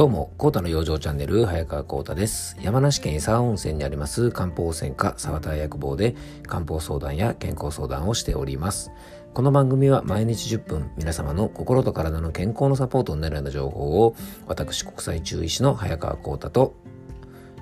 [0.00, 2.56] どうも、コータの養生チャンネル、早川コータです。
[2.62, 8.92] 山梨県伊沢温泉にあります漢方専科沢田薬房で漢方相談や健康相談をしております。
[9.34, 14.16] この番組は毎日10分、皆様の心と体の健康のサポートになるような情報を、
[14.46, 16.76] 私国際中医師の早川コータと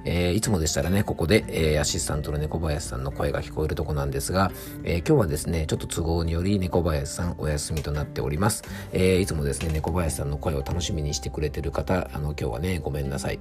[0.08, 4.50] えー、いつもでしたらね、ここで、えー、アシスタントの猫林さんの声が聞こえるとこなんですが、
[4.82, 8.64] えー、今日はですね、ちょっと都合により猫林さんお休みとなっております。
[8.92, 13.38] えいつもですね、猫林さんの声を楽しみにしてくれてる方、あの、今日はね、ごめんなさい。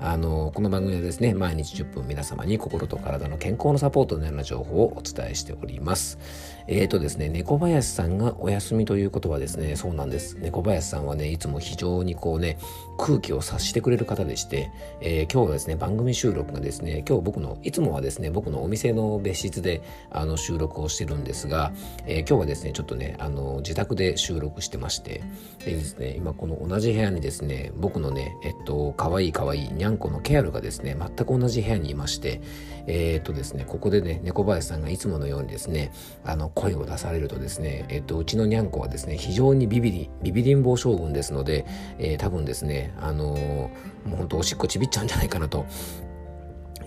[0.00, 6.18] あの、この番組はですね、毎日10分皆様に心と体の健康のサポートのような情報をお伝えしております。
[6.66, 10.36] えーとですね、猫林さんがお休みということはですね、そうなんです。
[10.40, 12.58] 猫林さんはね、いつも非常にこうね、
[12.98, 14.70] 空気を察してくれる方でして、
[15.00, 21.72] えー、今日はですね、番組収録がですね、今日僕の、いつもはですね、僕のお店の別室であの収録をしてるんですが、
[22.06, 25.22] えー、今日はですね、ちょっとね、あの、自宅で収録してまして、
[25.64, 32.40] でですね、今この同じ部屋にですね、僕のね、えっと、かわいいかわいいにゃんこのケアルがですね、全く同じ部屋にいまして、
[32.86, 35.92] えー、っとですね、ここでね、猫林さんがいつものようにですね、
[36.24, 41.66] あの、声を出されるとですね、えっと、うちのにゃんこはですね、非常にビビり、ビビリン坊将軍ですので、
[41.98, 45.66] えー、多分ですね、あのー、もう本当おしっこちびっちゃうんじゃないかなと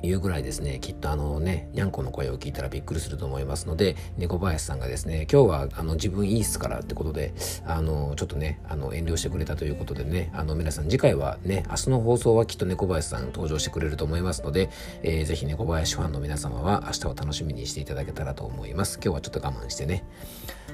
[0.04, 7.34] いうぐらいですね、きっとあのね、にゃんこの声を聞いたらびっくりすると思いますので、猫林さんがですね、今日はあの自分いいっすからってことで、
[7.66, 14.70] あの、ちょっとね、あの、遠慮してくれたということでね、あの、皆さん次回はね、明日の放送はきっと猫林さん登場してくれると思いますので、
[15.04, 19.00] えー、ぜひ猫林ファンの皆様は明日を楽しみにしていただけたらと思います。
[19.04, 20.04] 今日はちょっと我慢してね。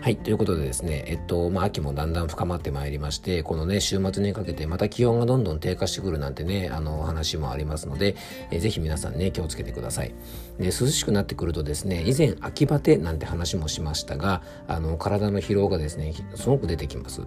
[0.03, 8.17] はい、ということでですね、えっと、まあ、秋もだんだん深まってまいりまして、このね、週末にかけてまた気温がどんどん低下してくるなんてね、あの、話もありますので、
[8.51, 10.13] えー、ぜひ皆さんね、気をつけてください。
[10.59, 17.21] で、涼しくなってくるとですね、以前、秋バテなんて話もしましたが、あの、体の疲労がですね、すごく出てきます。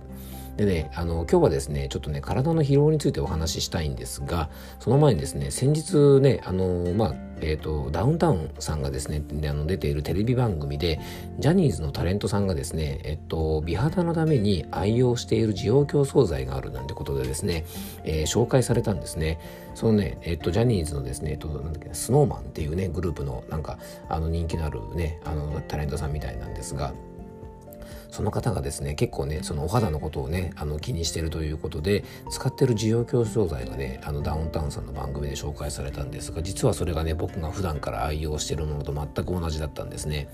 [0.59, 11.01] でね、あの、今日はですね、ちょっとね、体の疲労についてお話ししたいんですが、その前にですね、先日ね、あの、まあ、えっ、ー、と、ダウンタウンさんがですね、であの出ているテレビ番組で、
[11.39, 17.65] ジャニーズのタレントさんがですね、えっと、美肌のために愛用している滋養競争剤があるなんてことでですね、
[18.05, 19.39] えー、紹介されたんですね。
[19.75, 26.95] そのね、えっと、ジャニーズのですね、えっと、なんだっけ、スノーマンっていうね、グループの、なんか、あの、人気のあるね、あの、タレントさんみたいなんですが、
[28.11, 40.29] その方がですね結構ねそのお肌のことをねあの気にしてるということで使ってる需要競争剤がねあのダウンタウンさんの番組で紹介されたんですが実はそれがね僕が普段から愛用してるものと全く同じだったんですね、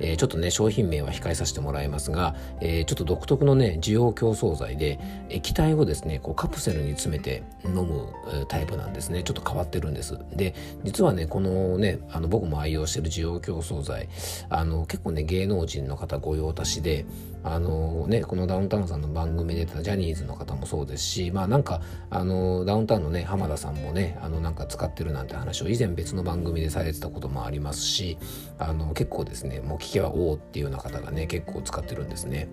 [0.00, 4.98] えー、ちょっとね商品名は控えさせてもらいますが、えー、ちょっと独特のね需要競争剤で
[5.28, 8.12] 液体をですねこうカプセルに詰めて飲む
[8.48, 9.22] タイプなんですね。
[9.22, 10.18] ちょっと変わってるんです。
[10.34, 10.54] で
[10.84, 14.08] 実はねこのねあの僕も愛用してる需要競争剤
[14.48, 17.04] あの結構ね芸能人の方御用達で
[17.46, 28.16] あのね、このダウンタウンさんの番組で出たジャニーズの方もそうですし、まあなんか、あの、ダウンタウンのね、浜田さんもね、あの、なんか使ってるなんて話を以前別の番組でされてたこともありますし、
[28.58, 32.48] あの、結構ですね、もう聞けばおおっていうような方がね、結構使ってるんですね。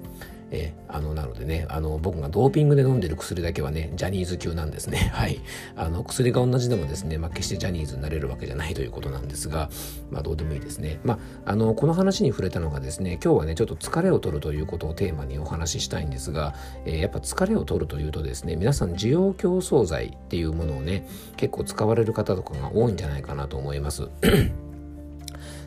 [0.51, 5.09] えー、あのなのでねあの僕がドーピングで飲んでる薬だけはねジャニーズ級なんですね。
[5.13, 5.39] はい。
[5.75, 9.69] あの薬が同じでもですね、まあ、決してジャニーズになれるわけじゃない ということなんですが
[10.11, 10.99] まあどうでもいいですね。
[11.03, 16.53] まああのこの話に触れたのがですね今日はねちょっと疲れを取るということをテーマにお話ししたいんですが、
[16.85, 21.07] えー、やっぱ疲れを取るというとですね皆さん需要競争剤っていうものをね
[21.37, 24.09] 結構使われる方とかが多いんじゃないかなと思います。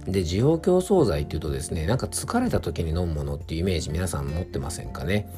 [0.06, 5.28] で、需要競争剤っていうとですね、なんか疲れた時に飲むものっていうイメージ皆さん持ってませんかね？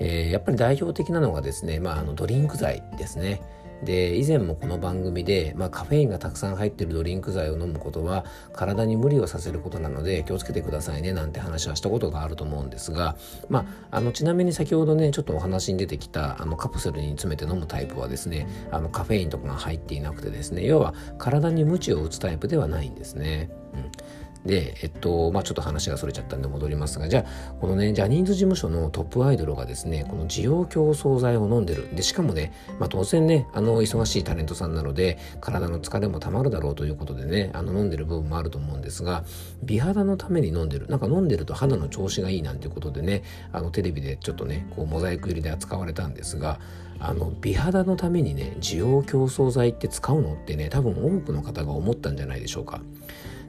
[0.00, 3.42] えー、やっぱり代表的なのがですね、まあ、あのドリンク剤ですね。
[3.82, 13.16] で以前もこの番組で、まあ、カフェインがたくさん入ってるドリンク剤を飲むことは体に無理をさせることなので気をつけてくださいねなんて話はしたことがあると思うんですが、
[13.48, 23.50] まあ、あのちなみに先ほどねちょっとお話に出てきたあのカプセルに詰めて飲むタイプはですねあのカフェインとかが入っていなくてですね要は体に鞭を打つタイプではないんですね。
[23.74, 31.94] うんで、えっと、まあちょっと話がそれちゃったんで戻りますが、じゃあ、このね、ジャニーズ事務所のトップアイドルがですね、この需要競争剤を飲んでる。
[31.94, 39.24] で、しかもね、まあ当然ね、あの、忙しいタレントさんなので、体の疲れもたまるだろうということでね、あの、飲んでる部分もあると思うんですが、
[39.62, 40.86] 美肌のために飲んでる。
[40.88, 43.22] なんか飲んでると肌の調子がいいなんていうことでね、
[43.52, 46.58] あの、テレビでちょっとね、こう、モザイク入りで扱われたんですが、
[47.00, 52.80] あの美肌のためにね需要競争剤って使うのってね多分多くの方が思ったんじゃないでしょうか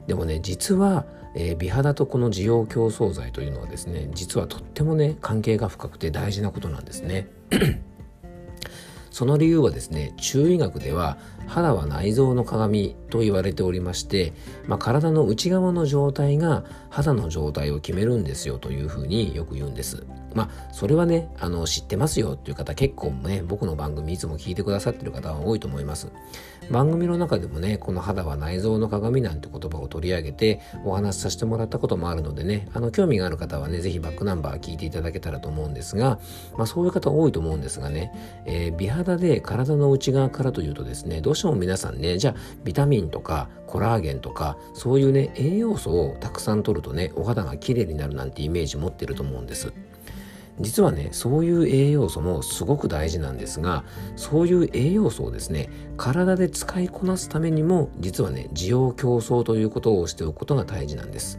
[0.06, 1.04] でもね実は、
[1.34, 7.28] えー、美肌とこの需要競争剤というのはですね実はとってもね関係が深くて大事なことなんですね。
[9.10, 11.16] その理由はですね中医学では
[11.46, 14.34] 肌は内臓の鏡と言われておりまして、
[14.66, 20.04] まあ、体の内側の状態が肌の状態を決めるんですよというふうによく言うんです。
[20.36, 26.12] まあ、それはね、あの、知ってますよっていう方結構ね、僕の番組いつも聞いてくださってる方は多いと思います。
[26.70, 36.18] 番組の中でもね、この肌は内臓の鏡なんて言葉を取り上げてお話しさせてもらったこともあるのでね、あの、興味がある方はね、ぜひバックナンバー聞いていただけたらと思うんですが、
[36.58, 38.12] まあ、そういう方多いと思うんですがね、
[38.44, 49.72] えー、美肌で体の内側からというとですね、どうしても皆さんね、じゃあ、ビタミンとかコラーゲンとか、そういうね、栄養素をたくさん取るとね、お肌が綺麗になるなんてイメージ持ってると思うんです。
[50.60, 53.84] 実はねそういう栄養素もすごく大事なんですが
[54.16, 61.38] そういう栄養素をですね体で使いこなすためにも実はね需要競争ということをしておくことが大事なんです。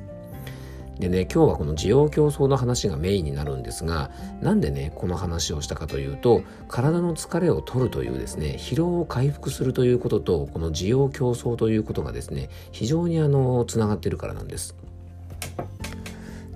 [1.00, 4.10] でね今日はこの需要競争の話がメインになるんですが
[4.42, 14.76] なんでねこの話をしたかというと体の疲れを取るというですね疲労を回復するということとこの需要競争ということがですね非常にあのつながってるからなんです。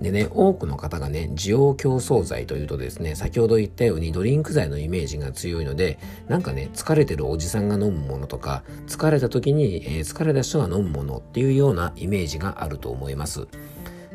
[0.02, 13.46] でね、多くの方がね、需要競争剤というとですね、先ほど言ったようにドリンク剤のイメージが強いので、なんかね、疲れてるおじさんが飲むものとか、疲れた時に、えー、疲れた人が飲むものっていうようなイメージがあると思います。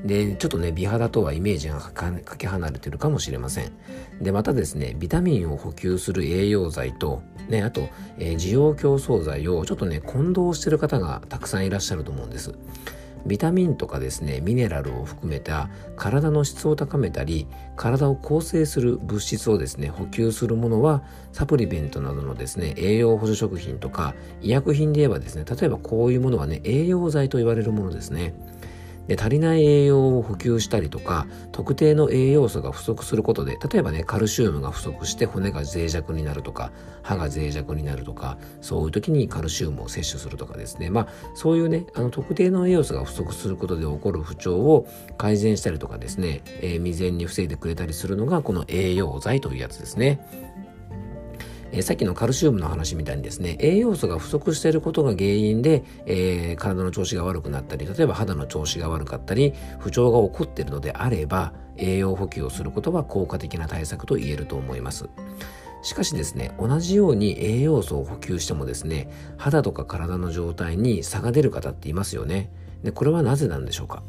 [0.03, 3.71] で、ちょっとね、美肌とはイメージがかけ離れてるかもしれません。
[4.21, 7.87] で、またですね、ビタミンを補給する栄養剤と、ね、あと、
[8.19, 12.53] えー、需要競争剤をちょっとね、混同してる方がたくさんいらっしゃると思うんです。
[13.27, 21.03] ビタミンとかですねミネラルを含めた体の質を高めたり体を構成する物質をですね補給するものは
[21.33, 28.33] サプリメントなどのですね栄養補助食品とか医薬品で言えばですね例えばこういうものはね栄養剤と言われるものですね。
[29.07, 36.71] で足りない栄養を補給したりとか特定の栄養素が不足することで例えばねカルシウムが不足して骨が脆弱になるとか
[37.01, 44.88] 歯が脆弱になるとかそういう時にカルシウムを摂取するとかですねまあそういうねあの特定の栄養素が不足することで起こる不調を
[45.18, 50.46] 改善したりとかですね、えー、未然に防いでくれたりするのがこの栄養剤というやつですね。
[51.71, 65.09] えー、さっきのカルシウムの話みたいにですね、栄養素が不足していることが原因で、えー、体の調子が悪くなったり、例えば肌の調子が悪かったり、不調が起こっているのであれば、栄養補給をすることは効果的な対策と言えると思います。
[65.83, 72.51] しかしですね、同じように栄養素を補給してもですね、肌とか体の状態に差が出る方っていますよね。
[72.83, 74.03] で、これはなぜなんでしょうか？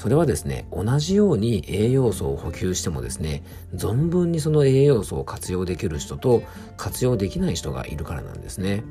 [0.00, 3.42] それはですね、同じように栄養素を補給してもですね、
[3.74, 6.42] 存分にその栄養素を活用できる人と
[6.78, 8.82] 活用できない人がいるからなんですね。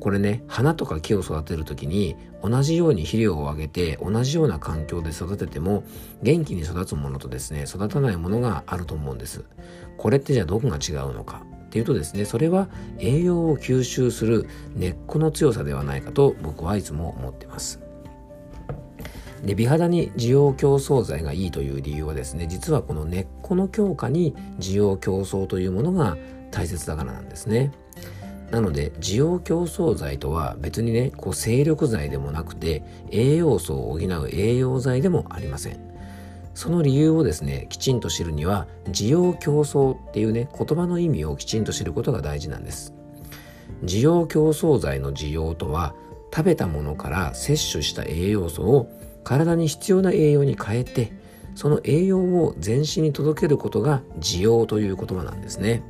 [0.00, 5.84] これね、花とか木を育てる時に同じように肥料をあげて同じような環境で育てても
[6.24, 9.44] 元気に育つものとですね、育たないものがあると思うんです。
[9.98, 17.83] これってじゃあどこが違うのかっていうとですね、それは栄養を吸収する根っこの強さではないかと僕はいつも思ってます。
[19.44, 26.16] で美肌に需要競争剤がいいという理由はですね実はこの根っこの強化に需要競争というものが
[26.50, 27.72] 大切だからなんですね。
[28.50, 35.78] なので需要競争剤とは別にねこう精力剤でもなくて栄養素を補う栄養剤でもありません。
[36.54, 42.94] その理由をですねきちんと知るには需要競争っていうね言葉の意味をきちんと知ることが大事なんです。
[43.82, 45.94] 需要競争剤の需要とは
[46.32, 48.88] 食べたものから摂取した栄養素を
[49.24, 51.12] 体に必要な栄養に変えて
[51.54, 55.82] その栄養を全身に届けることが需要という言葉なんですね。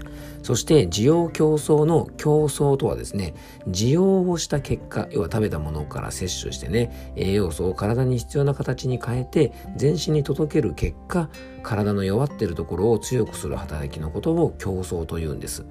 [0.00, 3.34] うん、そして需要競争の競争とはですね
[3.68, 11.28] 需要をした結果要は食べたものから摂取してね栄養素を体に必要な形に変えて全身に届ける結果
[11.62, 15.64] 体の弱ってるところを強くする働きのことを競争というんです。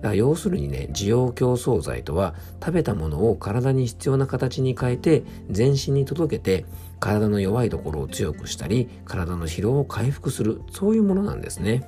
[0.00, 6.64] だから要するにね、需要競争剤とは食べたものを体に必要な形に変えて全身に届けて
[6.98, 11.82] 体の弱いところを強くしたり体の疲労を回復するそういうものなんですね。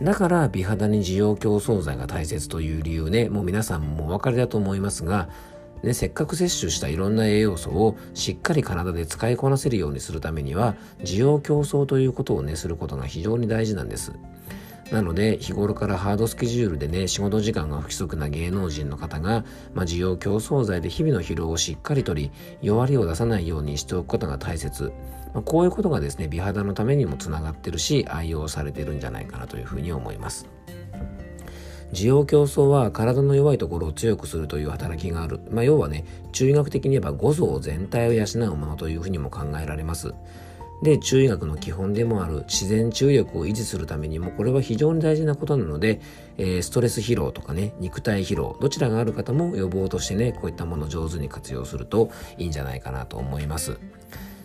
[0.00, 5.28] だから美肌に需要競争剤が大切という理由ね、もう皆さんもお分かりだと思いますが、
[5.82, 14.12] ね、せっかく摂取したいろんな栄養素をしっかり体で使いこなせるようにするためには、需要競争ということをね、することが非常に大事なんです。
[14.92, 22.30] なので日頃からハードスケジュールでね仕事時間が不規則な芸能人の方が、まあ、需要競争剤で日々の疲労をしっかりとり
[22.60, 24.92] 弱りを出さないようにしておくことが大切、
[25.32, 30.46] まあ、こういうことがですね美肌のためにもつながってるし愛用されてるんじゃないかなというふうに思います
[31.94, 35.40] 需要競争は体の弱いところを強くするという働きがある。
[35.50, 40.14] まあ、要はね、中医学的に言えば五臓全体を養うものというふうにも考えられます。
[40.82, 46.00] で、中医学の基本でもある自然治癒力を維持するためにも、これは非常に大事なことなので、
[46.38, 53.78] えー、ストレス疲労とかね、肉体疲労、どちらがある方も予防としてね、こういったものを上手に活用するといいんじゃないかなと思います。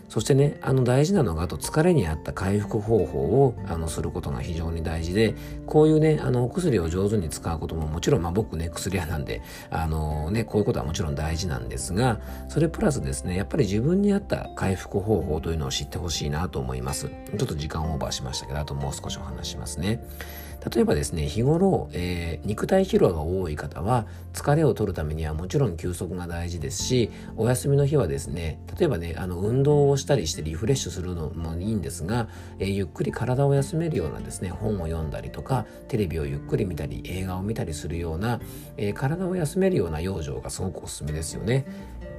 [0.10, 5.36] そしてね、あの大事なのが、あと疲れに合った回復方法をあのすることが非常に大事で、
[5.66, 17.08] こういうね、あのお薬を上手に使うことももちろん、まあ僕ね、薬屋なんで、あのね、こういうことはもちろん大事なんですが、それプラスですね、やっぱり自分に合った回復方法というのを知ってほしいなと思います。
[17.38, 20.02] ちょっと時間オーバーしましたけど、あともう少しお話しますね。
[20.74, 32.27] 例えばですね、日頃、えー、肉体疲労が多い方は、疲れを取るためにはもちろん休息が大事ですし、お休みの日はですね、例えばね、あの運動をしたりしてリフレッシュするのもいいんですが、
[32.60, 38.39] えー、ゆっくり体を休めるようなですね、本を読んだりとか、テレビをゆっくり見たり、映画を見たりするような、
[38.77, 41.66] えー、体を休めるような養生がすごくおすすめですよね。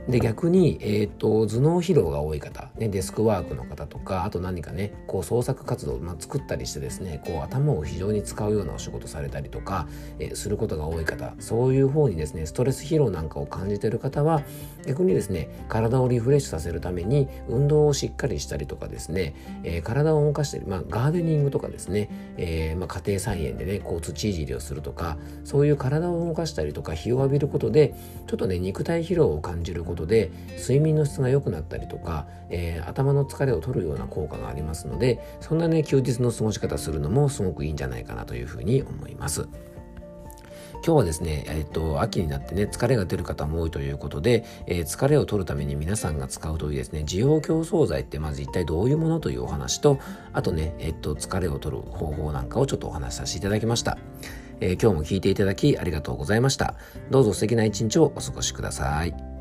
[0.08, 9.86] で逆に、えーと、頭脳疲労が多い方、ね、デスクワークの方とかあと何かねこう創作活動、まあ、作ったりしてですねこう頭を非常に使うようなお仕事されたりとか、
[10.18, 14.42] えー、することが多い方そういう方にですねストレス疲労なんかを感じてる方は
[14.86, 27.94] 逆にですね体をリフレッシュさせるために運動をしっかりしたりとかですね、えー、体を動かしたり、まあ、ガーデニングとかですね、えーまあ、家庭菜園でねこう土いじりをするとかそういう体を動かしたりとか日を浴びることで
[28.26, 39.48] ちょっとね肉体疲労を感じることで睡眠の質が良くなったりとか、えー、頭の疲れを取るような効果がありますのでそんなね休日の過ごし方するのもすごくいいんじゃないかなというふうに思います。
[40.84, 49.98] 今日はですね、えっと、秋になってね、疲れが出る方も多いということで、えー、疲れを取るために皆さんが使うというですね、需要競争剤ってまず一体どういうものというお話と、
[50.32, 53.98] あとね、えっと、疲れを取る方法なんかをちょっとお話しさせていただきました。
[54.60, 56.74] えー、今日も聞いていただきありがとうございました。
[57.10, 59.37] どうぞ素敵な一日をお過ごしください。